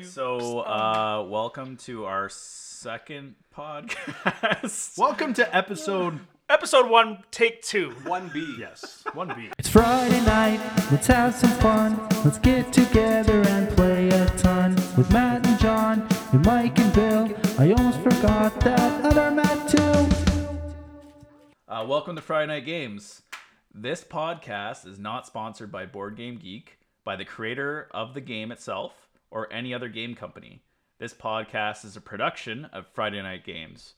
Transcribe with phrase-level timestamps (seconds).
[0.00, 4.98] right, so uh, welcome to our second podcast.
[4.98, 6.20] Welcome to episode.
[6.48, 7.90] Episode one, take two.
[8.04, 8.56] One B.
[8.58, 9.50] Yes, one B.
[9.56, 10.58] It's Friday night,
[10.90, 12.08] let's have some fun.
[12.24, 17.32] Let's get together and play a ton with Matt and Jon and Mike and Bill.
[17.56, 20.08] I almost forgot that other Matt too.
[21.68, 23.22] Uh, welcome to Friday Night Games.
[23.72, 28.50] This podcast is not sponsored by Board Game Geek, by the creator of the game
[28.50, 30.62] itself, or any other game company.
[30.98, 33.94] This podcast is a production of Friday Night Games.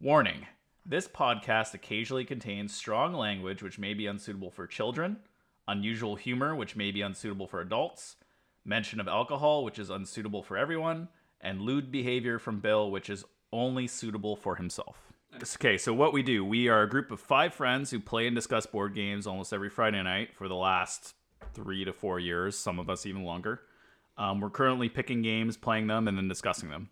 [0.00, 0.46] Warning
[0.84, 5.18] this podcast occasionally contains strong language which may be unsuitable for children,
[5.68, 8.16] unusual humor which may be unsuitable for adults,
[8.64, 11.08] mention of alcohol which is unsuitable for everyone,
[11.40, 15.12] and lewd behavior from Bill which is only suitable for himself.
[15.56, 18.34] Okay, so what we do, we are a group of five friends who play and
[18.34, 21.14] discuss board games almost every Friday night for the last
[21.54, 23.60] three to four years, some of us even longer.
[24.16, 26.90] Um, we're currently picking games, playing them, and then discussing them.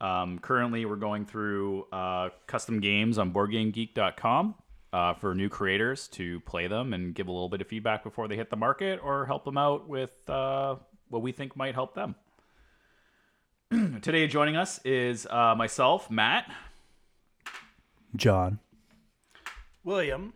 [0.00, 4.54] Um, currently, we're going through uh, custom games on BoardGameGeek.com
[4.92, 8.28] uh, for new creators to play them and give a little bit of feedback before
[8.28, 10.76] they hit the market, or help them out with uh,
[11.08, 12.14] what we think might help them.
[14.02, 16.50] Today, joining us is uh, myself, Matt.
[18.16, 18.58] Jon.
[19.82, 20.32] William.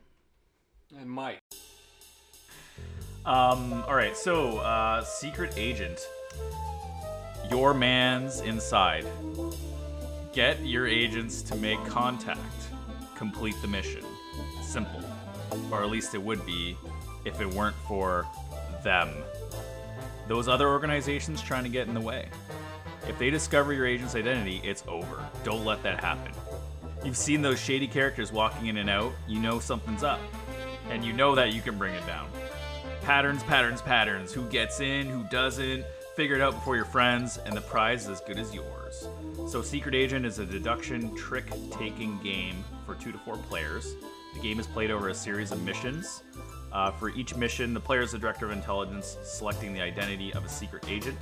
[0.99, 1.41] And Mike.
[3.25, 6.01] Um, all right, so uh, secret agent,
[7.51, 9.07] your man's inside.
[10.33, 12.41] Get your agents to make contact.
[13.17, 14.05] Complete the mission.
[14.63, 15.03] Simple,
[15.73, 16.77] or at least it would be
[17.25, 18.27] if it weren't for
[18.85, 19.11] them.
[20.29, 22.29] Those other organizations trying to get in the way.
[23.09, 25.25] If they discover your agent's identity, it's over.
[25.43, 26.33] Don't let that happen.
[27.05, 30.21] You've seen those shady characters walking in and out, you know something's up.
[30.91, 32.29] And you know that you can bring it down.
[33.03, 34.33] Patterns, patterns, patterns.
[34.33, 35.85] Who gets in, who doesn't.
[36.19, 39.07] Figure it out before your friends, and the prize is as good as yours.
[39.47, 43.95] So, Secret Agent is a deduction trick taking game for two to four players.
[44.35, 46.25] The game is played over a series of missions.
[46.73, 50.45] Uh, for each mission, the player is the director of intelligence, selecting the identity of
[50.45, 51.17] a secret agent.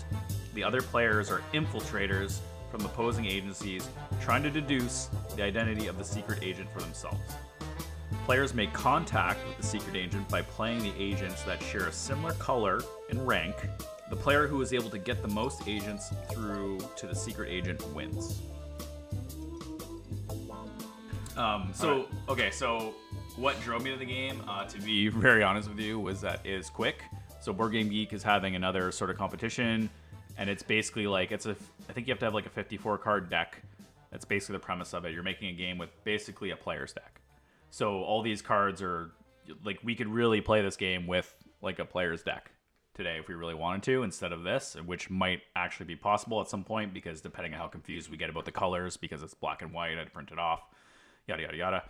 [0.54, 2.38] The other players are infiltrators
[2.70, 3.86] from opposing agencies,
[4.22, 7.20] trying to deduce the identity of the secret agent for themselves.
[8.24, 12.32] Players make contact with the secret agent by playing the agents that share a similar
[12.32, 13.56] color and rank.
[14.08, 17.84] The player who is able to get the most agents through to the secret agent
[17.92, 18.40] wins.
[21.36, 22.94] Um, so okay, so
[23.36, 26.40] what drove me to the game, uh, to be very honest with you, was that
[26.44, 27.02] it is quick.
[27.40, 29.90] So Board Game Geek is having another sort of competition,
[30.38, 31.56] and it's basically like it's a.
[31.88, 33.60] I think you have to have like a 54 card deck.
[34.10, 35.12] That's basically the premise of it.
[35.12, 37.20] You're making a game with basically a player's deck.
[37.70, 39.10] So all these cards are
[39.64, 42.50] like we could really play this game with like a player's deck
[42.96, 46.48] today if we really wanted to instead of this, which might actually be possible at
[46.48, 49.62] some point because depending on how confused we get about the colors because it's black
[49.62, 50.62] and white, I'd print it off,
[51.28, 51.82] yada yada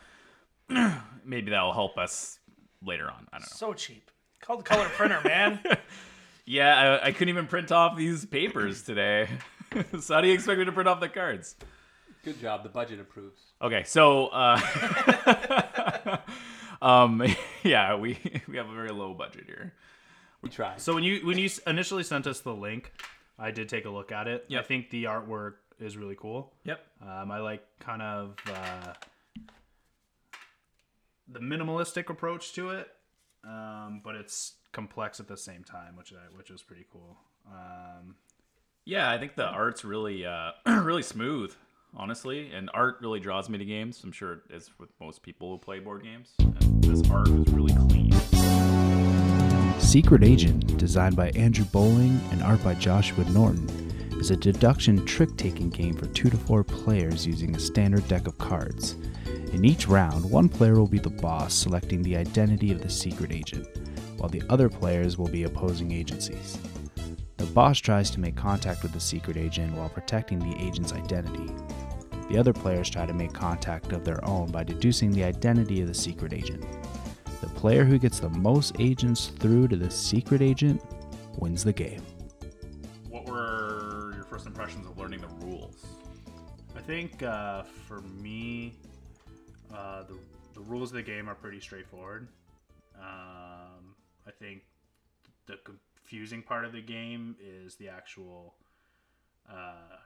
[0.69, 1.03] yada.
[1.25, 2.41] Maybe that'll help us
[2.85, 3.27] later on.
[3.33, 3.57] I don't know.
[3.57, 4.11] So cheap.
[4.41, 5.61] Called the color printer, man.
[6.49, 9.29] Yeah, I, I couldn't even print off these papers today.
[10.01, 11.57] so how do you expect me to print off the cards?
[12.25, 12.63] Good job.
[12.63, 13.41] The budget approves.
[13.61, 16.19] Okay, so uh,
[16.83, 17.23] um,
[17.65, 19.75] yeah, we we have a very low budget here.
[20.43, 20.81] We tried.
[20.81, 22.93] So when you when you initially sent us the link,
[23.39, 24.47] I did take a look at it.
[24.61, 26.53] I think the artwork is really cool.
[26.65, 26.81] Yep.
[27.03, 28.93] Um, I like kind of uh,
[31.29, 32.89] the minimalistic approach to it,
[33.45, 37.17] um, but it's complex at the same time, which I, which is pretty cool.
[37.51, 38.17] Um,
[38.85, 41.53] Yeah, I think the art's really uh, really smooth,
[41.97, 44.01] honestly, and art really draws me to games.
[44.05, 46.35] I'm sure it is with most people who play board games.
[46.39, 48.06] And this art is really clean.
[49.87, 53.69] Secret Agent, designed by Andrew Bowling and art by Joshua Norton,
[54.19, 58.27] is a deduction trick taking game for two to four players using a standard deck
[58.27, 58.97] of cards.
[59.53, 63.31] In each round, one player will be the boss, selecting the identity of the secret
[63.31, 63.69] agent,
[64.17, 66.59] while the other players will be opposing agencies.
[67.37, 71.55] The boss tries to make contact with the secret agent while protecting the agent's identity.
[72.29, 75.87] The other players try to make contact of their own by deducing the identity of
[75.87, 76.65] the secret agent.
[77.67, 80.81] The player who gets the most agents through to the secret agent
[81.41, 82.01] wins the game.
[83.09, 85.85] What were your first impressions of learning the rules?
[86.77, 88.75] I think uh, for me,
[89.75, 90.17] uh, the
[90.55, 92.29] the rules of the game are pretty straightforward.
[93.01, 93.97] Um,
[94.29, 94.63] I think
[95.47, 98.55] the confusing part of the game is the actual
[99.51, 99.97] uh,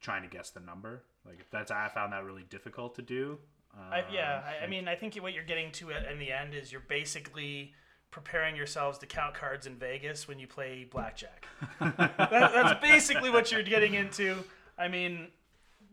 [0.00, 1.02] trying to guess the number.
[1.26, 3.40] Like that's I found that really difficult to do.
[3.78, 6.54] I, yeah, Um, I, I mean, I think what you're getting to in the end
[6.54, 7.72] is you're basically
[8.10, 11.46] preparing yourselves to count cards in Vegas when you play blackjack.
[11.80, 14.36] that, that's basically what you're getting into.
[14.78, 15.28] I mean,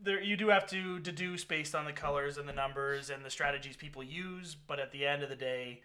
[0.02, 3.30] there you do have to deduce based on the colors and the numbers and the
[3.30, 5.80] strategies people use, but at the end of the day,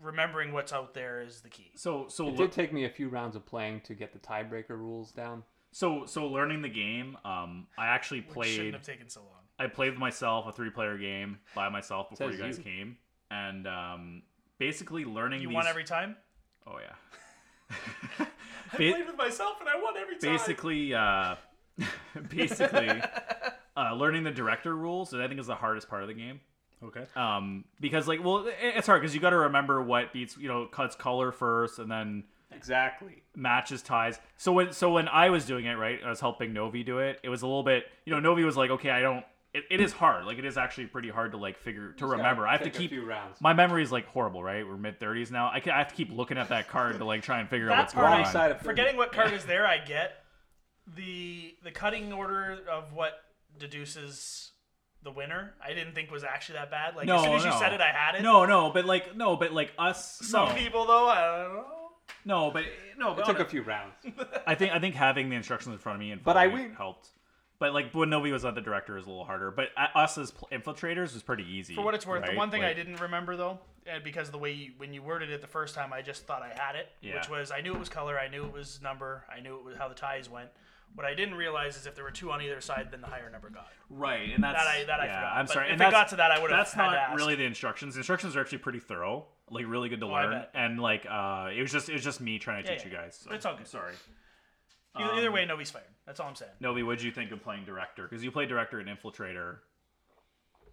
[0.00, 1.70] remembering what's out there is the key.
[1.76, 4.18] So so It look, did take me a few rounds of playing to get the
[4.18, 5.44] tiebreaker rules down.
[5.72, 7.16] so so learning the game.
[7.24, 8.74] Um, I actually Which shouldn't played.
[8.74, 9.41] have taken so long.
[9.62, 12.64] I played with myself a three player game by myself before Says you guys you.
[12.64, 12.96] came,
[13.30, 14.22] and um,
[14.58, 15.54] basically learning You these.
[15.54, 16.16] won every time.
[16.66, 17.76] Oh yeah.
[18.18, 18.24] I
[18.76, 20.30] Ba- played with myself and I won every time.
[20.32, 21.34] basically uh
[22.28, 22.88] basically
[23.76, 26.40] uh learning the director rules that i think is the hardest part of the game
[26.84, 27.04] Okay.
[27.16, 30.66] um because like well it's hard because you got to remember what beats you know
[30.66, 32.24] cuts color first and then
[32.54, 33.22] Exactly.
[33.34, 36.82] matches ties so when so when i was doing it right i was helping novi
[36.82, 39.24] do it it was a little bit you know novi was like okay i don't
[39.54, 42.46] it, it is hard like it is actually pretty hard to like figure to remember
[42.46, 43.40] i have to Take a keep few rounds.
[43.40, 45.94] my memory is like horrible right we're mid 30s now I, can, I have to
[45.94, 48.24] keep looking at that card to like try and figure out That what's part going
[48.24, 50.24] on side of Forgetting what card is there, I get
[50.96, 53.12] the the cutting order of what
[53.58, 54.50] deduces
[55.02, 55.54] the winner.
[55.64, 56.94] I didn't think was actually that bad.
[56.96, 58.22] Like No, as soon as you said it, I had it.
[58.22, 60.54] no no but like no but like us Some no.
[60.54, 61.64] people though, I don't know.
[62.24, 62.64] No, but
[62.98, 63.94] no, It but took a few rounds.
[64.46, 66.60] I think I think having the instructions in front of me and But I following
[66.64, 66.76] it win.
[66.76, 67.08] helped.
[67.62, 69.52] But like when Novi was not the director is a little harder.
[69.52, 71.76] But us as infiltrators was pretty easy.
[71.76, 73.60] For what it's worth, the one thing I didn't remember though,
[74.02, 76.42] because of the way you, when you worded it the first time, I just thought
[76.42, 77.14] I had it, Yeah.
[77.14, 79.64] which was I knew it was color, I knew it was number, I knew it
[79.64, 80.48] was how the ties went.
[80.96, 83.30] What I didn't realize is if there were two on either side, then the higher
[83.30, 83.68] number got.
[83.88, 85.32] right, and that's That I that I yeah, forgot.
[85.36, 85.66] I'm But sorry.
[85.68, 86.58] If and it got to that, I would have.
[86.66, 87.94] that's not really the instructions.
[87.94, 90.44] The instructions are actually pretty thorough, like really good to Oh, learn.
[90.52, 92.90] And like uh, it was just it was just me trying to Yeah, teach you
[92.90, 93.20] guys.
[93.22, 93.68] So, It's all good.
[93.68, 93.94] Sorry.
[94.96, 95.84] Either, either Um, way, Novi's fired.
[96.06, 96.52] That's all I'm saying.
[96.60, 98.04] Novi, what did you think of playing director?
[98.04, 99.58] Because you played director and infiltrator.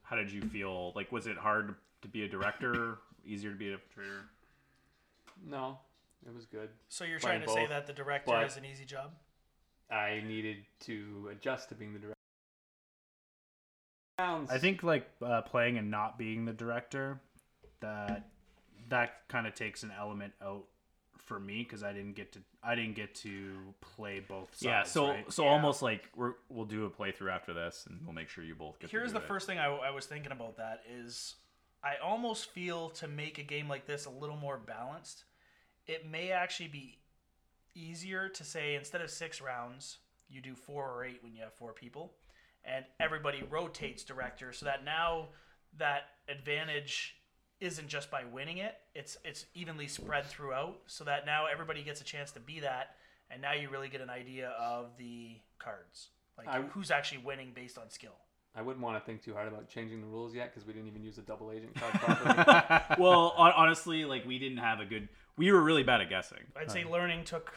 [0.04, 0.92] How did you feel?
[0.96, 2.98] Like, was it hard to be a director?
[3.26, 4.22] Easier to be an infiltrator?
[5.48, 5.78] No,
[6.26, 6.70] it was good.
[6.88, 9.12] So you're trying to say both, that the director but- has an easy job?
[9.92, 12.16] I needed to adjust to being the director.
[14.20, 17.20] I think like uh, playing and not being the director,
[17.80, 18.28] that
[18.90, 20.66] that kind of takes an element out
[21.30, 24.64] for me because I didn't get to I didn't get to play both sides.
[24.66, 24.84] yeah.
[24.84, 25.32] So right?
[25.32, 25.52] so Yeah.
[25.52, 28.80] almost like we're we'll do a playthrough after this, and we'll make sure you both
[28.80, 28.90] get.
[28.90, 29.28] to Here's do the it.
[29.28, 31.36] first thing I, I was thinking about that is
[31.82, 35.24] I almost feel to make a game like this a little more balanced,
[35.88, 36.98] it may actually be
[37.76, 41.54] easier to say instead of six rounds, you do four or eight when you have
[41.54, 42.12] four people,
[42.66, 45.30] and everybody rotates director so that now
[45.78, 47.16] that advantage
[47.60, 52.00] isn't just by winning it it's it's evenly spread throughout so that now everybody gets
[52.02, 52.96] a chance to be that
[53.30, 56.08] and now you really get an idea of the cards
[56.38, 58.16] like I- who's actually winning based on skill
[58.56, 60.88] I wouldn't want to think too hard about changing the rules yet because we didn't
[60.88, 61.94] even use a double agent card
[62.26, 62.96] properly.
[63.00, 65.08] well, hon- honestly, like we didn't have a good.
[65.38, 66.40] We were really bad at guessing.
[66.60, 67.54] I'd say learning took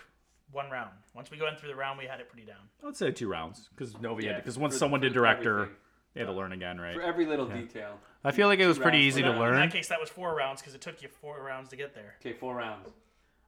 [0.52, 0.90] one round.
[1.14, 2.58] Once we went through the round, we had it pretty down.
[2.82, 5.76] I would say two rounds because Novi Yeah, because once someone for did director, everything.
[6.14, 6.94] They had to learn again, right?
[6.94, 7.98] For every little detail.
[8.24, 9.54] I feel like it was pretty rounds easy to learn.
[9.54, 11.94] In that case, that was four rounds because it took you four rounds to get
[11.94, 12.14] there.
[12.20, 12.88] Okay, four rounds.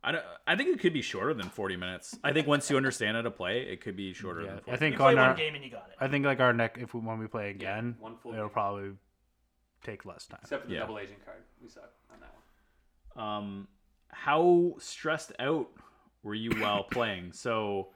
[0.03, 2.17] I don't, I think it could be shorter than forty minutes.
[2.23, 4.59] I think once you understand how to play, it could be shorter Yeah, than.
[4.61, 5.97] 40 I think You play on one our game and you got it.
[5.99, 8.53] I think like our neck if we, when we play again, one full it'll game.
[8.53, 8.91] probably
[9.83, 10.41] take less time.
[10.43, 10.81] Except for the Yeah.
[10.81, 11.39] double agent card.
[11.63, 12.35] We suck on that
[13.15, 13.27] one.
[13.27, 13.69] Um,
[14.09, 15.69] how stressed out
[16.23, 17.33] were you while playing?
[17.33, 17.89] So,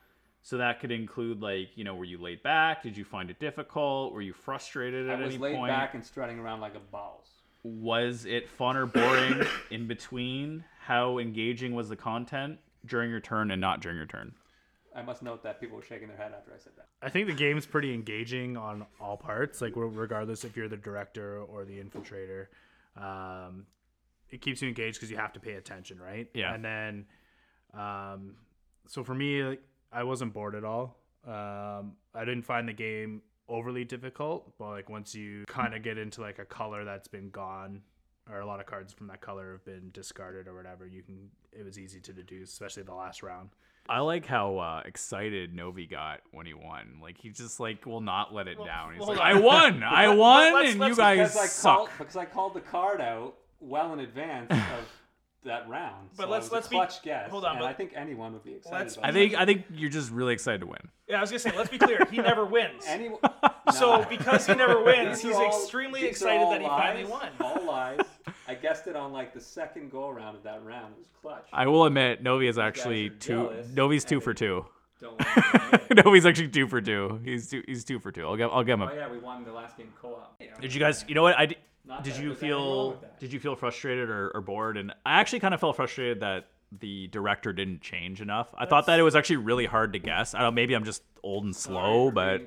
[0.43, 2.83] so that could include like you know, were you laid back?
[2.83, 4.13] Did you find it difficult?
[4.13, 5.23] Were you frustrated at any point?
[5.23, 5.71] I was any laid point?
[5.71, 7.27] back and strutting around like a boss.
[7.65, 10.65] Was it fun or boring in between?
[10.81, 14.33] How engaging was the content during your turn and not during your turn?
[14.95, 16.87] I must note that people were shaking their head after I said that.
[17.01, 21.41] I think the game's pretty engaging on all parts, like regardless if you're the director
[21.41, 22.47] or the infiltrator.
[22.97, 23.67] Um,
[24.31, 26.29] it keeps you engaged because you have to pay attention, right?
[26.35, 26.55] Yeah.
[26.55, 27.07] And then,
[27.75, 28.35] um,
[28.87, 30.97] so for me, like, I wasn't bored at all.
[31.27, 35.99] Um, I didn't find the game overly difficult, but like once you kind of get
[35.99, 37.81] into like a color that's been gone,
[38.31, 41.31] or a lot of cards from that color have been discarded or whatever, you can.
[41.53, 43.51] It was easy to deduce, especially the last round.
[43.91, 46.99] I like how uh, excited Novi got when he won.
[47.03, 48.93] Like he just like will not let it down.
[48.93, 49.37] He's hold like, on.
[49.37, 49.83] "I won!
[49.83, 51.77] I won!" let's- and let's- you guys because I suck.
[51.77, 54.85] called because I called the card out well in advance of
[55.49, 56.09] that round.
[56.17, 57.31] But so let's- let's a be- guess.
[57.31, 58.79] hold on, and but- I think anyone would be excited.
[58.79, 59.19] Let's about I that.
[59.19, 60.79] think I think you're just really excited to win.
[61.09, 62.07] Yeah, I was gonna say, let's be clear.
[62.11, 62.85] He never wins.
[62.87, 63.19] anyone.
[63.75, 67.29] So because he never wins, he's all- extremely excited that he finally won.
[67.39, 68.01] All lies.
[68.49, 70.95] I guessed it on like the second go around of that round.
[70.95, 71.47] It was clutch.
[71.53, 73.17] I will admit, Novi is actually two.
[73.51, 74.65] jealous, Novi's two for they- two.
[75.01, 77.21] Don't want no, he's actually two for two.
[77.25, 77.63] He's two.
[77.67, 78.27] He's two for two.
[78.27, 78.51] I'll give.
[78.51, 78.89] I'll give him.
[78.91, 80.41] Oh yeah, we won the last game co-op.
[80.61, 81.05] did you guys?
[81.09, 81.39] You know what?
[81.39, 81.59] I did.
[81.87, 83.05] Not Did that you there's anything wrong feel?
[83.19, 84.77] Did you feel frustrated or, or bored?
[84.77, 88.49] And I actually kind of felt frustrated that the director didn't change enough.
[88.59, 90.35] I thought that it was actually really hard to guess.
[90.35, 90.55] I don't.
[90.55, 92.43] Maybe I'm just old and slow, for but.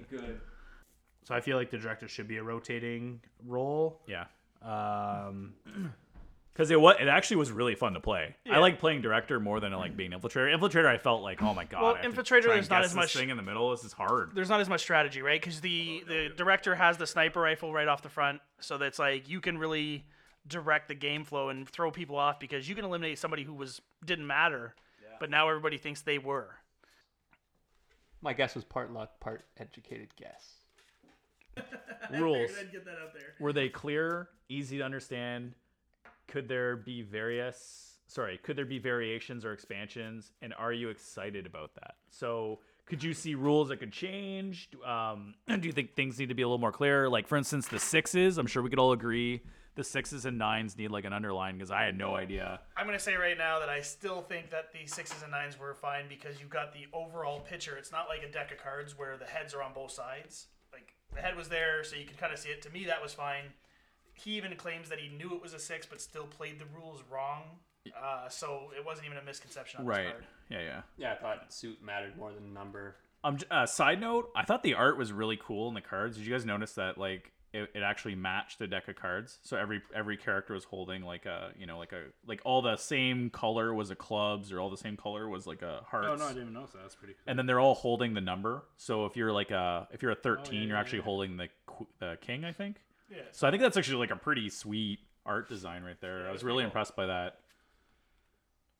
[1.23, 4.01] So I feel like the director should be a rotating role.
[4.07, 4.25] yeah.
[4.63, 5.53] Um,
[6.53, 8.35] Because it was, it actually was really fun to play.
[8.45, 8.55] Yeah.
[8.55, 10.53] I like playing director more than I like being infiltrator.
[10.53, 11.81] Infiltrator, I felt like, oh my god.
[11.81, 13.71] Well, I have to Infiltrator, try and there's not as much- thing in the middle.
[13.71, 14.31] This is hard.
[14.35, 15.39] there's not as much strategy, right?
[15.39, 18.99] Because the oh, the director has the sniper rifle right off the front, so that's
[18.99, 20.05] like you can really
[20.47, 23.79] direct the game flow and throw people off because you can eliminate somebody who was
[24.03, 24.75] didn't matter,
[25.19, 26.49] but now everybody thinks they were.
[28.21, 30.55] My guess was part luck, part educated guess.
[32.11, 32.51] Rules.
[32.71, 33.33] get that out there.
[33.39, 35.53] Were they clear, easy to understand?
[36.31, 37.99] Could there be various?
[38.07, 40.31] Sorry, could there be variations or expansions?
[40.41, 41.95] And are you excited about that?
[42.09, 44.69] So, could you see rules that could change?
[44.85, 47.07] Um, do you think things need to be a little more clear?
[47.07, 48.37] Like, for instance, the sixes.
[48.37, 49.41] I'm sure we could all agree
[49.75, 52.59] the sixes and nines need like an underline because I had no idea.
[52.75, 55.73] I'm gonna say right now that I still think that the sixes and nines were
[55.73, 57.77] fine because you've got the overall picture.
[57.77, 60.47] It's not like a deck of cards where the heads are on both sides.
[60.73, 62.61] Like the head was there, so you could kind of see it.
[62.63, 63.53] To me, that was fine.
[64.23, 67.01] He even claims that he knew it was a six, but still played the rules
[67.09, 67.43] wrong.
[67.99, 70.11] Uh, so it wasn't even a misconception on his Right.
[70.11, 70.23] part.
[70.49, 70.81] Yeah, yeah.
[70.97, 72.95] Yeah, I thought suit mattered more than number.
[73.23, 76.17] Um, j- uh, side note, I thought the art was really cool in the cards.
[76.17, 76.97] Did you guys notice that?
[76.99, 79.39] Like, it, it actually matched the deck of cards.
[79.43, 82.77] So every every character was holding like a you know like a like all the
[82.77, 86.07] same color was a clubs or all the same color was like a hearts.
[86.09, 86.81] oh no, I didn't even notice that.
[86.83, 87.23] That's pretty cool.
[87.27, 88.63] And then they're all holding the number.
[88.77, 91.03] So if you're like a if you're a 13, yeah, you're yeah, actually yeah.
[91.03, 92.77] holding the qu- the king, I think.
[93.11, 93.23] Yeah.
[93.31, 96.27] So I think that's actually like a pretty sweet art design right there.
[96.27, 97.39] I was really impressed by that.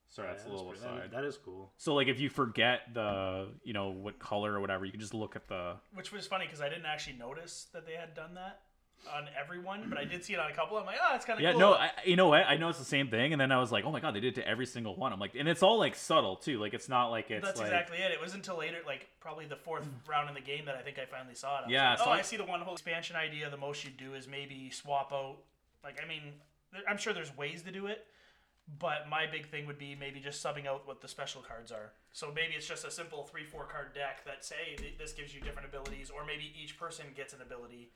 [0.10, 1.12] Sorry, Yeah, that's a little pretty- that- aside.
[1.12, 1.72] that is cool.
[1.78, 5.14] So like if you forget the you know what color or whatever, you can just
[5.14, 8.34] look at the Which was funny because I didn't actually notice that they had done
[8.36, 8.62] that
[9.15, 10.77] on everyone, but I did see it on a couple.
[10.77, 11.60] I'm like, oh, that's kind of Yeah, cool.
[11.60, 12.46] no, I, you know what?
[12.48, 14.20] I know it's the same thing, and then I was like, oh my god, they
[14.20, 15.12] did it to every single one.
[15.13, 16.60] I'm like, and it's all like subtle too.
[16.60, 18.12] Like it's not like it's That's like exactly it.
[18.12, 21.00] It was until later, like probably the fourth round in the game, that I think
[21.00, 21.65] I finally saw it.
[21.67, 23.50] I Yeah, like, so oh, I- I see the one whole expansion idea.
[23.50, 25.38] The most you do is maybe swap out.
[25.84, 26.22] Like, I mean,
[26.72, 28.05] there, I'm sure there's ways to do it,
[28.79, 31.91] but my big thing would be maybe just subbing out what the special cards are.
[32.13, 35.34] So maybe it's just a simple three, four card deck that say th- this gives
[35.34, 37.89] you different abilities, or maybe each person gets an ability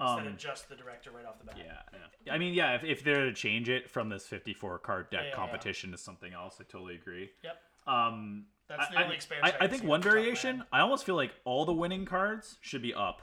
[0.00, 1.56] instead Um, of just the director right off the bat.
[1.58, 2.32] yeah.
[2.32, 5.24] I mean, yeah, if, if they're to change it from this 54 card deck Yeah,
[5.24, 5.34] yeah, yeah.
[5.36, 7.30] competition to something else, I totally agree.
[7.44, 7.56] Yep.
[7.86, 10.18] Um, That's the I, only expansion I, I I think one off the top of
[10.18, 10.64] my variation.
[10.72, 13.22] I almost feel like all the winning cards should be up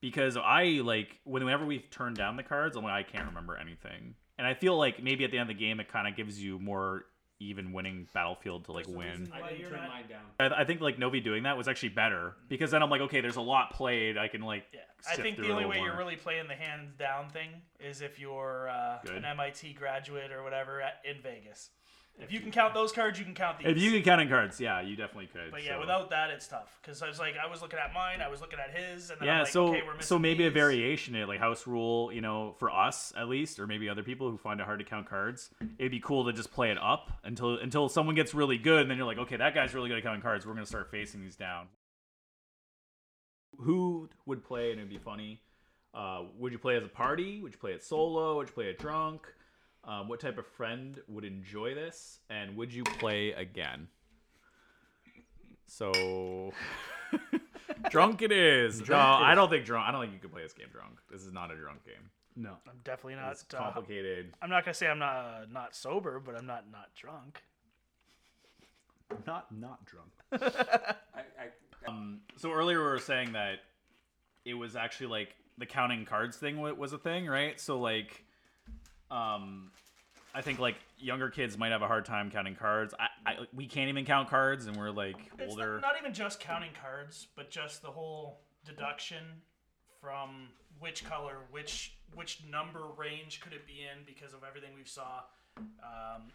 [0.00, 4.14] because I like whenever we've turned down the cards, I'm like I can't remember anything,
[4.38, 6.42] and I feel like maybe at the end of the game it kind of gives
[6.42, 7.04] you more
[7.42, 9.30] even winning battlefield to like win.
[9.32, 10.52] I didn't turn mine down.
[10.52, 13.20] I, I think like Novi doing that was actually better because then I'm like, okay,
[13.20, 14.16] there's a lot played.
[14.18, 15.94] I can like Yeah, I sift think through the it a only little way you're
[15.94, 16.04] more.
[16.04, 19.16] really playing the hands down thing is if you're uh, Good.
[19.16, 21.70] an MIT graduate or whatever at, in Vegas.
[22.20, 23.68] If you can count those cards, you can count these.
[23.68, 25.50] If you could count in cards, yeah, you definitely could.
[25.50, 25.80] but yeah, so.
[25.80, 26.78] without that, it's tough.
[26.80, 29.20] Because I was like, I was looking at mine, I was looking at his, and
[29.20, 32.12] then yeah, I'm like, so okay, we're missing so maybe a variation like house rule,
[32.12, 34.84] you know, for us at least, or maybe other people who find it hard to
[34.84, 35.50] count cards.
[35.78, 38.90] It'd be cool to just play it up until until someone gets really good, and
[38.90, 40.46] then you're like, okay, that guy's really good at counting cards.
[40.46, 41.66] We're gonna start facing these down.
[43.58, 45.40] Who would play and it'd be funny?
[45.94, 47.40] Uh, would you play as a party?
[47.40, 48.36] Would you play it solo?
[48.36, 49.26] Would you play it drunk?
[49.84, 52.20] Um, what type of friend would enjoy this?
[52.30, 53.88] And would you play again?
[55.66, 56.52] So,
[57.90, 58.80] drunk it is.
[58.80, 59.88] no, Drunk it I don't think drunk.
[59.88, 60.98] I don't think you could play this game drunk.
[61.10, 62.10] This is not a drunk game.
[62.36, 62.50] No.
[62.68, 63.32] I'm definitely not.
[63.32, 64.32] It's Uh, complicated.
[64.40, 67.42] I'm not gonna say I'm not uh, not sober, but I'm not not drunk.
[69.26, 70.10] Not not drunk.
[70.32, 73.58] I, I, Um, so earlier we were saying that
[74.44, 77.60] it was actually like the counting cards thing was a thing, right?
[77.60, 78.24] So like,
[79.12, 79.70] um,
[80.34, 82.94] I think like younger kids might have a hard time counting cards.
[82.98, 85.74] I, I we can't even count cards, and we're like It's older.
[85.74, 89.22] not, not even just counting cards, but just the whole deduction
[90.00, 90.48] from
[90.80, 95.20] which color, which which number range could it be in because of everything we saw.
[95.58, 96.32] Um,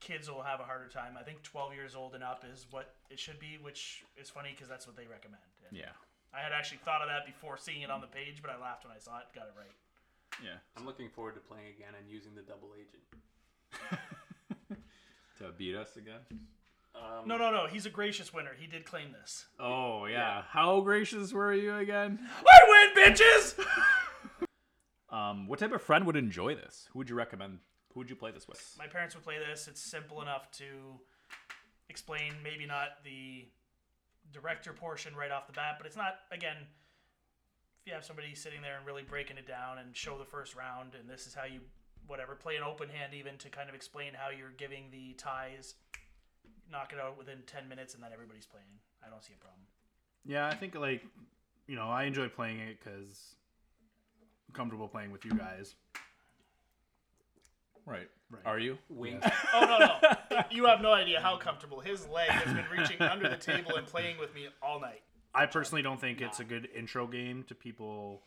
[0.00, 1.14] kids will have a harder time.
[1.18, 4.50] I think 12 years old and up is what it should be, which is funny
[4.54, 5.42] because that's what they recommend.
[5.68, 5.94] And yeah,
[6.34, 8.84] I had actually thought of that before seeing it on the page, but I laughed
[8.84, 9.26] when I saw it.
[9.34, 9.74] Got it right.
[10.42, 10.56] Yeah.
[10.76, 14.00] I'm looking forward to playing again and using the double agent.
[15.38, 16.20] To beat us again.
[16.94, 17.66] Um, No, no, no.
[17.66, 18.52] He's a gracious winner.
[18.58, 19.44] He did claim this.
[19.60, 20.44] Oh yeah.
[20.48, 22.18] How gracious were you again?
[22.46, 23.54] I win, bitches.
[25.08, 26.88] Um, what type of friend would enjoy this?
[26.92, 27.60] Who would you recommend?
[27.94, 28.74] Who would you play this with?
[28.76, 29.68] my parents would play this.
[29.68, 30.64] It's simple enough to
[31.88, 32.32] explain.
[32.42, 33.46] Maybe not the
[34.32, 36.56] director portion right off the bat, but it's not again.
[37.86, 40.56] If you have somebody sitting there and really breaking it down and show the first
[40.56, 41.60] round, and this is how you
[42.08, 45.74] whatever play an open hand even to kind of explain how you're giving the ties,
[46.68, 48.66] knock it out within ten minutes, and then everybody's playing.
[49.06, 49.60] I don't see a problem.
[50.24, 51.04] Yeah, I think like
[51.68, 53.36] you know I enjoy playing it because
[54.48, 55.76] I'm comfortable playing with you guys.
[57.84, 58.08] Right.
[58.28, 58.42] Right.
[58.44, 58.78] Are you?
[58.88, 59.22] Wink.
[59.54, 60.42] Oh no no!
[60.50, 63.86] you have no idea how comfortable his leg has been reaching under the table and
[63.86, 65.02] playing with me all night.
[65.36, 68.22] I personally don't think it's a good intro game to people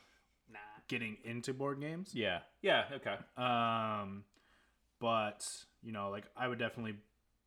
[0.51, 0.59] Nah.
[0.87, 2.11] getting into board games.
[2.13, 2.39] Yeah.
[2.61, 2.85] Yeah.
[2.95, 3.15] Okay.
[3.37, 4.23] Um,
[4.99, 5.47] but
[5.81, 6.95] you know, like I would definitely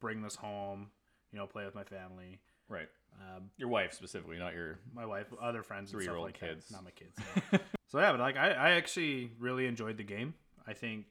[0.00, 0.88] bring this home.
[1.32, 2.88] You know, play with my family, Right.
[3.18, 4.78] um, Your wife specifically, not your.
[4.94, 6.46] my wife, other friends, and stuff Three-year-old like that.
[6.56, 6.70] kids.
[6.70, 7.16] Not my kids.
[7.52, 7.58] no.
[7.88, 10.34] so yeah, but like I, I actually really enjoyed the game.
[10.66, 11.06] I think,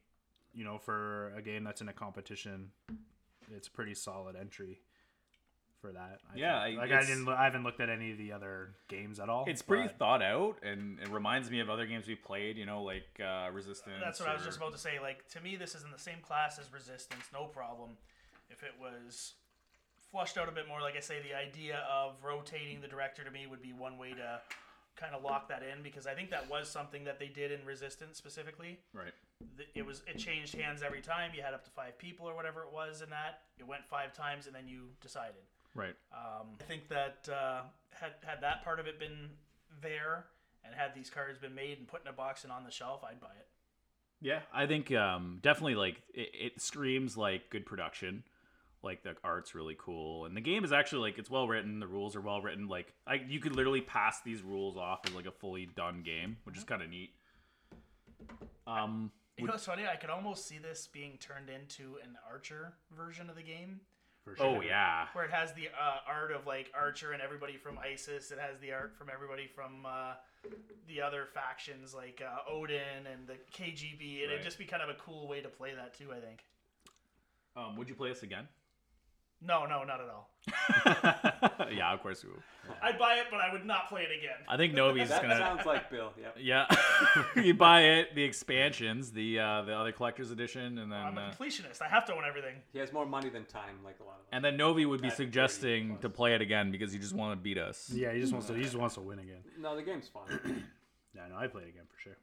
[0.54, 2.70] you know, for a game that's in a competition,
[3.52, 4.82] it's a pretty solid entry
[5.82, 6.20] for that.
[6.34, 6.78] I Yeah, think.
[6.80, 9.46] Like I didn't, I haven't looked at any of the other games at all.
[9.48, 12.58] It's pretty but- thought out, and it reminds me of other games we played.
[12.58, 13.98] You know, like uh, Resistance.
[14.02, 15.00] That's what I was just about to say.
[15.02, 17.92] Like to me, this is in the same class as Resistance, no problem.
[18.50, 19.34] If it was
[20.12, 23.32] flushed out a bit more, like I say, the idea of rotating the director to
[23.32, 24.42] me would be one way to
[24.98, 27.66] kind of lock that in because I think that was something that they did in
[27.66, 28.78] Resistance specifically.
[28.94, 29.14] Right.
[29.74, 31.32] It was it changed hands every time.
[31.36, 33.40] You had up to five people or whatever it was in that.
[33.58, 35.42] It went five times and then you decided.
[35.74, 35.96] Right.
[36.14, 37.62] Um, I think that uh,
[37.92, 39.30] had had that part of it been
[39.82, 40.26] there
[40.66, 43.04] and had these cards been made and put in a box and on the shelf,
[43.04, 43.48] I'd buy it.
[44.22, 48.24] Yeah, I think um, definitely like it, it screams like good production.
[48.84, 51.80] Like the art's really cool, and the game is actually like it's well written.
[51.80, 52.68] The rules are well written.
[52.68, 56.38] Like I, you could literally pass these rules off as like a fully done game,
[56.46, 57.12] which is kind of neat.
[58.66, 59.84] Um, You know what's funny?
[59.92, 63.82] I could almost see this being turned into an Archer version of the game,
[64.24, 64.46] for sure.
[64.46, 68.32] oh yeah, where it has the uh, art of like Archer and everybody from ISIS.
[68.32, 70.14] It has the art from everybody from uh,
[70.88, 74.34] the other factions like uh, Odin and the KGB, and Right.
[74.34, 76.12] it'd just be kind of a cool way to play that too.
[76.12, 76.44] I think.
[77.56, 78.48] um, would you play this again?
[79.42, 81.31] No, no, not at all.
[81.76, 82.40] yeah, of course we will.
[82.82, 84.38] I'd buy it, but I would not play it again.
[84.48, 85.34] I think Novi's That gonna.
[85.36, 86.14] That sounds like Bill.
[86.20, 86.38] Yep.
[86.40, 86.66] Yeah,
[87.42, 91.22] you buy it, the expansions, the uh, the other collector's edition, and then I'm a
[91.22, 91.82] uh, completionist.
[91.82, 92.56] I have to own everything.
[92.72, 94.28] He has more money than time, like a lot of us.
[94.32, 96.02] and then Novi would be At 30 suggesting plus.
[96.02, 97.90] to play it again because he just want to beat us.
[97.94, 98.54] Yeah, he just wants to.
[98.54, 99.42] He just wants to win again.
[99.60, 100.64] No, the game's fun.
[101.14, 102.16] Yeah, no, I play it again for sure.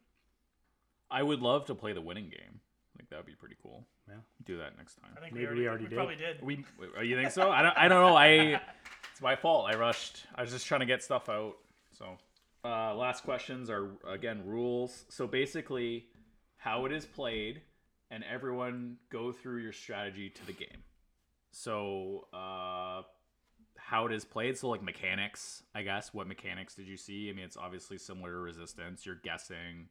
[1.11, 2.61] I would love to play the winning game.
[2.99, 3.85] Like that would be pretty cool.
[4.09, 4.15] Yeah.
[4.47, 5.11] Do that next time.
[5.15, 5.97] I think Maybe we we already, already we did.
[5.97, 6.43] probably did.
[6.43, 6.65] We,
[6.97, 7.51] oh, you think so?
[7.51, 7.77] I don't.
[7.77, 8.17] I don't know.
[8.17, 8.61] I.
[9.19, 9.67] It's my fault.
[9.69, 10.27] I rushed.
[10.33, 11.57] I was just trying to get stuff out.
[11.91, 12.19] So,
[12.65, 15.07] uh, last questions are again rules.
[15.09, 16.07] So basically,
[16.57, 17.63] how it is played,
[18.13, 20.85] and everyone go through your strategy to the game.
[21.51, 23.03] So, uh,
[23.77, 24.57] how it is played.
[24.57, 26.15] So like mechanics, I guess.
[26.15, 27.29] What mechanics did you see?
[27.29, 29.05] I mean, it's obviously similar to Resistance.
[29.05, 29.89] You're guessing.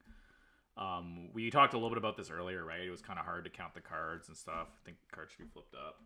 [0.77, 2.79] Um, we talked a little bit about this earlier, right?
[2.79, 4.69] It was kind of hard to count the cards and stuff.
[4.69, 5.99] I think cards should be flipped up.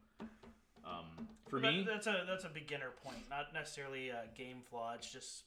[0.85, 4.93] Um, for That- me, that's a that's a beginner point, not necessarily a game flaw.
[4.93, 5.43] It's just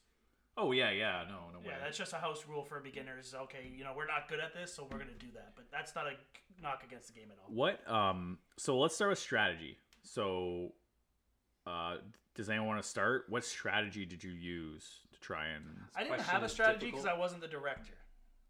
[0.57, 1.67] oh yeah, yeah, no, no way.
[1.69, 3.35] yeah, that's just a house rule for beginners.
[3.35, 5.53] Okay, you know we're not good at this, so we're gonna do that.
[5.57, 6.13] But that's not a
[6.63, 7.53] knock against the game at all.
[7.53, 7.89] What?
[7.91, 8.39] Um.
[8.57, 9.79] So let's start with strategy.
[10.03, 10.73] So,
[11.67, 11.97] uh,
[12.35, 13.25] does anyone want to start?
[13.29, 15.65] What strategy did you use to try and?
[15.97, 17.07] I didn't have a strategy because.
[17.07, 17.95] I wasn't the director.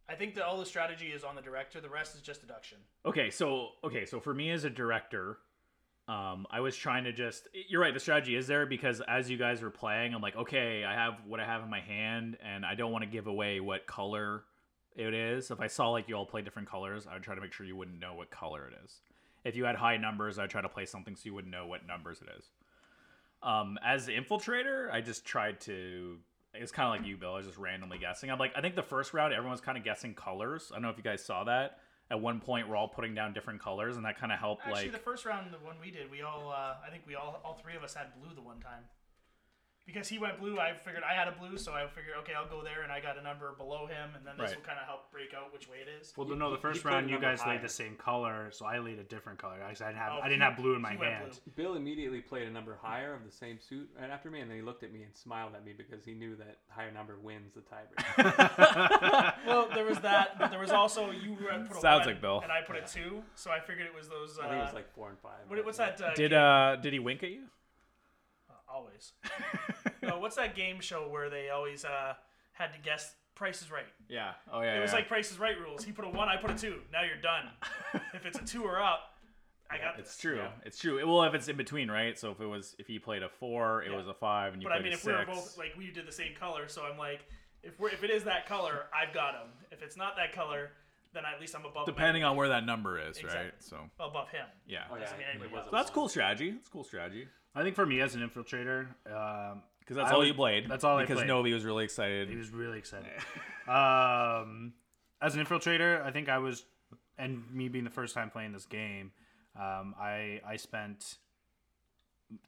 [0.08, 1.80] I think that all the strategy is on the director.
[1.80, 2.78] The rest is just deduction.
[3.06, 5.38] Okay, so okay, so for me as a director,
[6.06, 7.48] um, I was trying to just.
[7.68, 7.94] You're right.
[7.94, 11.14] The strategy is there because as you guys were playing, I'm like, okay, I have
[11.26, 14.44] what I have in my hand, and I don't want to give away what color
[14.94, 15.50] it is.
[15.50, 17.64] If I saw like you all play different colors, I would try to make sure
[17.64, 19.00] you wouldn't know what color it is.
[19.44, 21.86] If you had high numbers, I'd try to play something so you wouldn't know what
[21.86, 22.50] numbers it is.
[23.42, 26.18] Um, as the infiltrator, I just tried to.
[26.54, 27.32] It's kind of like you, Bill.
[27.32, 28.30] I was just randomly guessing.
[28.30, 30.70] I'm like, I think the first round, everyone's kind of guessing colors.
[30.70, 31.78] I don't know if you guys saw that.
[32.14, 34.62] At one point, we're all putting down different colors, and that kind of helped.
[34.64, 37.16] Actually, like, the first round, the one we did, we all uh, I think we
[37.16, 38.84] all all three of us had blue the one time.
[39.86, 42.48] Because he went blue, I figured I had a blue, so I figured okay, I'll
[42.48, 44.56] go there, and I got a number below him, and then this Right.
[44.56, 46.14] will kind of help break out which way it is.
[46.16, 47.52] Well, no, the first he put a round you guys higher.
[47.56, 49.62] laid the same color, so I laid a different color.
[49.62, 51.32] I didn't have Oh, I didn't he- have blue in my hand.
[51.44, 51.52] blue.
[51.54, 54.56] Bill immediately played a number higher of the same suit right after me, and then
[54.56, 57.52] he looked at me and smiled at me because he knew that higher number wins
[57.52, 59.34] the tiebreaker.
[59.46, 62.20] Well, there was that, but there was also you were- put a Sounds one, like
[62.22, 62.40] Bill.
[62.40, 64.38] and I put a two, so I figured it was those.
[64.38, 65.40] Uh, I think it was like four and five.
[65.48, 66.00] what, what's that?
[66.00, 67.42] Uh, did game- uh did he wink at you?
[68.74, 69.12] Always?
[70.02, 72.14] no, what's that game show where they always uh,
[72.52, 73.84] had to guess Price is Right?
[74.08, 74.32] Yeah.
[74.52, 74.76] Oh yeah.
[74.78, 74.96] It was yeah.
[74.98, 75.84] like Price is Right rules.
[75.84, 76.80] He put a one, I put a two.
[76.92, 77.46] Now you're done.
[78.14, 79.00] if it's a two or up,
[79.70, 80.20] I got It's this.
[80.20, 80.36] true.
[80.36, 80.48] Yeah.
[80.64, 81.04] It's true.
[81.06, 82.18] Well, if it's in between, right?
[82.18, 83.96] So if it was, if he played a four, it Yeah.
[83.96, 85.90] was a five, and you But I mean, a if we were both like we
[85.90, 87.20] did the same color, so I'm like,
[87.62, 89.48] if we're if it is that color, I've got him.
[89.72, 90.70] If it's not that color,
[91.14, 91.88] then at least I'm above.
[91.88, 92.30] him depending anyway.
[92.30, 93.44] on where that number is, Exactly.
[93.46, 93.52] right?
[93.58, 94.46] So above him.
[94.66, 95.00] yeah, Oh, yeah.
[95.02, 95.66] Doesn't mean it anybody was else.
[95.68, 96.50] a so that's cool strategy.
[96.52, 97.26] That's cool strategy.
[97.54, 100.68] I think for me as an infiltrator, um, Because that's I all would- you played.
[100.68, 101.28] that's all I because played.
[101.28, 102.28] Novi was really excited.
[102.28, 103.10] He was really excited.
[103.68, 104.72] um,
[105.22, 106.64] as an infiltrator, I think I was,
[107.18, 109.12] and me being the first time playing this game,
[109.56, 111.16] um, I I spent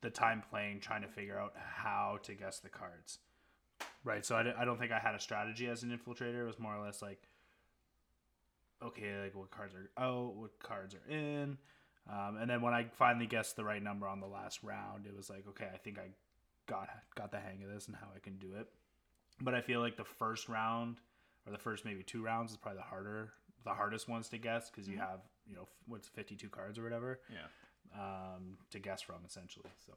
[0.01, 3.19] the time playing trying to figure out how to guess the cards.
[4.03, 6.41] Right, so I, I don't think I had a strategy as an infiltrator.
[6.43, 7.23] It was more or less like,
[8.83, 11.59] okay, like what cards are out, what cards are in,
[12.11, 15.17] um, and then when I finally guessed the right number on the last round, it
[15.17, 16.09] was like, okay, I think I
[16.67, 18.69] got got the hang of this and how I can do it
[19.41, 20.97] but I feel like the first round
[21.47, 23.33] or the first maybe two rounds is probably the harder,
[23.65, 26.83] the hardest ones to guess because you have you know what's fifty two cards or
[26.83, 28.01] whatever yeah.
[28.01, 29.71] um, to guess from essentially.
[29.85, 29.93] So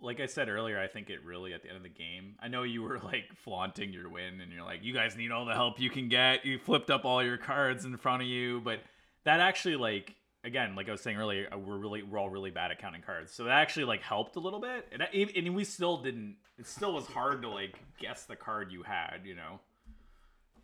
[0.00, 2.34] like I said earlier, I think it really at the end of the game.
[2.40, 5.44] I know you were like flaunting your win, and you're like, you guys need all
[5.44, 6.44] the help you can get.
[6.44, 8.80] You flipped up all your cards in front of you, but
[9.24, 12.50] that actually like again, like I was saying earlier, uh, we're really we're all really
[12.50, 15.54] bad at counting cards, so that actually like helped a little bit, and I- and
[15.54, 16.36] we still didn't.
[16.58, 19.60] It still was hard to like guess the card you had, you know.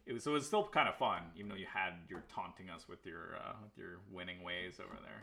[0.06, 2.70] It was so it was still kind of fun, even though you had you're taunting
[2.70, 5.22] us with your uh, with your winning ways over there,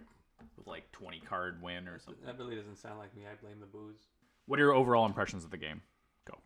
[0.58, 2.24] with like twenty card win or something.
[2.26, 3.24] That really doesn't sound like me.
[3.26, 4.06] I blame the booze.
[4.46, 5.82] What are your overall impressions of the game?
[6.30, 6.38] Go.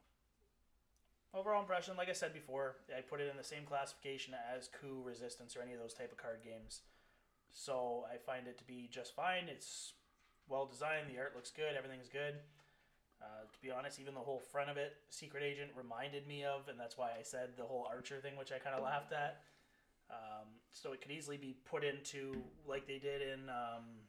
[1.33, 5.03] Overall impression, like I said before, I put it in the same classification as coup,
[5.05, 6.81] resistance, or any of those type of card games.
[7.53, 9.49] So I find it to be just fine.
[9.49, 9.93] It's
[10.47, 11.09] well designed.
[11.09, 11.75] The art looks good.
[11.77, 12.35] Everything's good.
[13.21, 16.69] Uh, to be honest, even the whole front of it, Secret Agent reminded me of,
[16.69, 19.41] and that's why I said the whole Archer thing, which I kind of laughed at.
[20.09, 24.07] Um, so it could easily be put into like they did in um,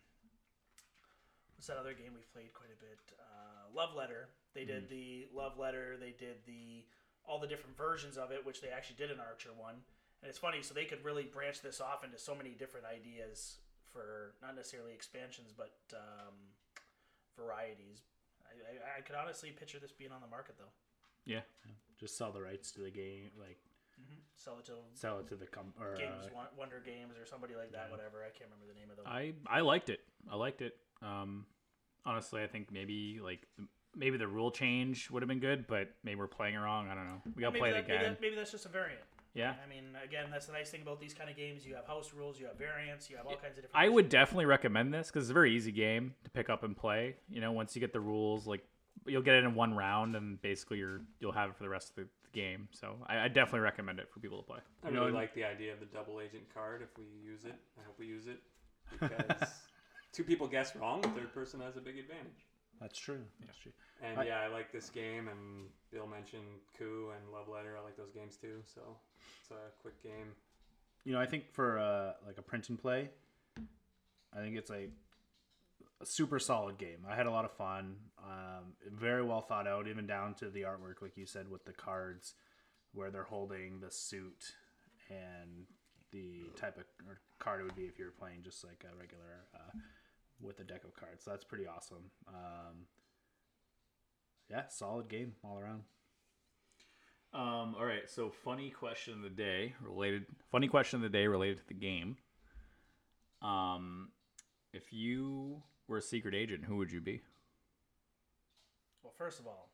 [1.56, 2.98] what's that other game we've played quite a bit?
[3.18, 4.28] Uh, Love Letter.
[4.54, 5.96] They did the Love Letter.
[6.00, 6.84] They did the
[7.28, 9.76] all the different versions of it, which they actually did in Archer one.
[10.22, 13.56] And it's funny, so they could really branch this off into so many different ideas
[13.92, 16.34] for not necessarily expansions, but um,
[17.36, 18.02] varieties.
[18.44, 20.72] I, I, I could honestly picture this being on the market though.
[21.24, 21.40] Yeah.
[21.98, 23.58] just sell the rights to the game, like
[24.36, 27.54] Sell it to sell it to the com- or Games uh, Wonder Games or somebody
[27.54, 27.90] like that.
[27.90, 28.24] Whatever.
[28.24, 29.04] I can't remember the name of them.
[29.06, 30.00] I I liked it.
[30.32, 30.76] I liked it.
[31.02, 31.44] Um,
[32.06, 33.46] honestly, I think maybe like
[33.94, 36.88] maybe the rule change would have been good, but maybe we're playing it wrong.
[36.88, 37.20] I don't know.
[37.36, 38.12] We gotta maybe play that, it maybe, again.
[38.12, 39.02] that, maybe that's just a variant.
[39.34, 39.54] Yeah.
[39.64, 41.64] I mean, again, that's the nice thing about these kind of games.
[41.66, 43.74] You have house rules, you have variants, you have all kinds of different.
[43.74, 46.76] I would definitely recommend this because it's a very easy game to pick up and
[46.76, 47.16] play.
[47.30, 48.64] You know, once you get the rules, like
[49.06, 51.90] you'll get it in one round, and basically you're you'll have it for the rest
[51.90, 52.68] of the, the game.
[52.72, 54.58] So I, I definitely recommend it for people to play.
[54.84, 56.82] I You really know, like the idea of the double agent card.
[56.82, 58.40] If we use it, I hope we use it
[58.98, 59.48] because
[60.12, 62.46] two people guess wrong, the third person has a big advantage.
[62.80, 63.20] That's true.
[63.46, 63.72] That's true.
[64.02, 65.28] And I- yeah, I like this game.
[65.28, 66.46] And Bill mentioned
[66.78, 67.76] Coup and Love Letter.
[67.78, 68.62] I like those games too.
[68.74, 68.80] So
[69.42, 70.32] it's a quick game.
[71.04, 73.10] You know, I think for uh, like a print and play,
[74.36, 74.90] I think it's like
[76.00, 77.04] a super solid game.
[77.08, 77.96] I had a lot of fun.
[78.22, 81.72] Um, very well thought out, even down to the artwork, like you said, with the
[81.72, 82.34] cards
[82.92, 84.54] where they're holding the suit
[85.08, 85.66] and
[86.12, 86.84] the type of
[87.38, 89.78] card it would be if you were playing just like a regular uh,
[90.42, 91.24] with a deck of cards.
[91.24, 92.10] So that's pretty awesome.
[92.28, 92.86] Um,
[94.50, 95.82] yeah, solid game all around.
[97.32, 100.26] Um, all right, so funny question of the day related.
[100.50, 102.16] Funny question of the day related to the game.
[103.40, 104.08] Um,
[104.72, 107.20] if you were a secret agent, who would you be?
[109.02, 109.70] Well, first of all,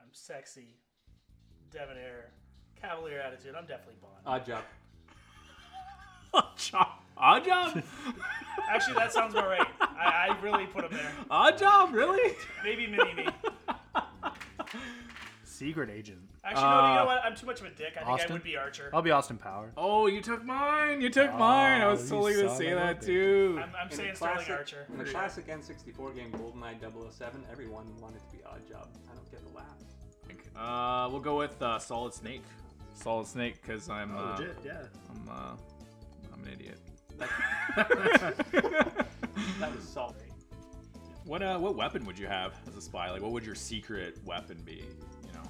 [0.00, 0.76] I'm sexy,
[1.70, 2.30] debonair,
[2.80, 3.54] cavalier attitude.
[3.56, 4.44] I'm definitely Bond.
[4.44, 4.62] Oddjob.
[6.34, 7.03] Oddjob.
[7.16, 7.82] Oddjob.
[8.70, 9.66] Actually, that sounds about right.
[9.80, 11.12] I, I really put him there.
[11.30, 11.92] Oddjob.
[11.92, 12.34] Really?
[12.64, 13.28] Maybe mini me.
[15.44, 16.18] Secret agent.
[16.44, 17.24] Actually, no, you Uh, know what?
[17.24, 17.94] I'm too much of a dick.
[17.96, 18.90] I think I would be Archer.
[18.92, 19.70] I'll be Austin Power.
[19.76, 21.00] Oh, you took mine.
[21.00, 21.80] You took mine.
[21.80, 23.06] I was you totally gonna son say of that bitch.
[23.06, 23.60] too.
[23.62, 24.86] I'm, I'm In saying a Sterling classic, Archer.
[24.92, 26.80] in the classic N64 game GoldenEye
[27.12, 28.88] 007, everyone wanted to be Oddjob.
[29.10, 29.66] I don't get the laugh.
[30.56, 32.42] Uh, we'll go with uh, Solid Snake.
[32.94, 34.82] Solid Snake, because I'm uh, Legit, yeah.
[35.10, 35.56] I'm uh,
[36.32, 36.78] I'm an idiot.
[39.60, 40.24] That was salty.
[41.24, 43.10] What uh, what weapon would you have as a spy?
[43.10, 44.84] Like, what would your secret weapon be?
[45.26, 45.42] You know,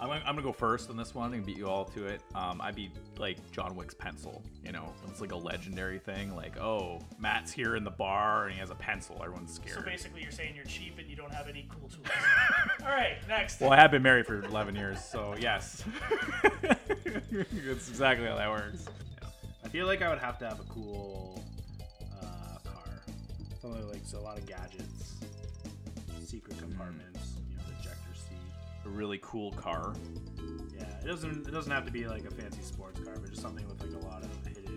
[0.00, 2.22] I'm gonna, I'm gonna go first on this one and beat you all to it.
[2.34, 4.42] Um, I'd be like John Wick's pencil.
[4.64, 6.34] You know, it's like a legendary thing.
[6.34, 9.20] Like, oh, Matt's here in the bar and he has a pencil.
[9.22, 9.74] Everyone's scared.
[9.74, 9.86] So scared.
[9.86, 12.06] basically, you're saying you're cheap and you don't have any cool tools.
[12.82, 13.60] All right, next.
[13.60, 15.84] well, I have been married for 11 years, so yes,
[16.62, 18.86] that's exactly how that works.
[19.74, 21.42] I feel like I would have to have a cool
[22.64, 23.02] car,
[23.60, 25.16] Something like so a lot of gadgets,
[26.24, 28.38] secret compartments, you know, the ejector seat.
[28.86, 29.92] A really cool car.
[30.78, 33.42] Yeah, it doesn't it doesn't have to be like a fancy sports car, but just
[33.42, 34.76] something with like a lot of hidden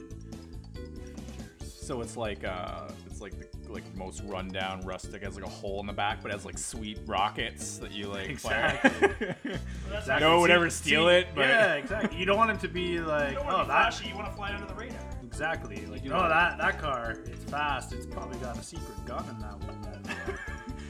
[1.59, 1.71] features.
[1.71, 5.79] So it's like uh, it's like the like most rundown rustic has like a hole
[5.79, 8.89] in the back, but has like sweet rockets that you like Exactly.
[8.89, 9.35] fire.
[9.43, 10.19] That's Exactly.
[10.19, 12.17] No one would ever steal see- it, but- yeah, exactly.
[12.17, 14.09] You don't want it to be like, You don't oh, want to be that flashy.
[14.09, 14.97] You want to fly under the radar.
[15.23, 15.85] exactly.
[15.85, 17.93] Like, You oh, know- that that car, it's fast.
[17.93, 19.77] It's probably got a secret gun in that one.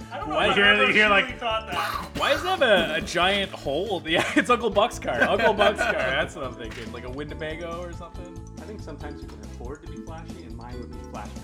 [0.10, 0.36] I don't know.
[0.36, 2.10] Why if you're- I've like- thought that.
[2.18, 4.02] Why does it have a, a giant hole?
[4.06, 5.22] Yeah, it's Uncle Buck's car.
[5.24, 5.92] Uncle Buck's car.
[5.94, 6.92] That's what I'm thinking.
[6.94, 8.34] Like a Winnebago or something.
[8.58, 11.44] I think sometimes you can afford to be flashy, and mine would be flashbang.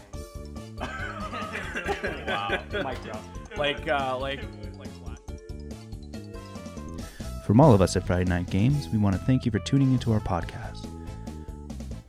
[2.28, 2.60] Wow.
[2.72, 3.24] Mic drop.
[3.58, 4.42] Like uh, like
[4.80, 4.90] like.
[7.46, 9.92] From all of us at Friday Night Games, we want to thank you for tuning
[9.92, 10.88] into our podcast.